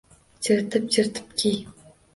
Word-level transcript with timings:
Chiritib-chiritib 0.47 1.31
kiy! 1.43 1.57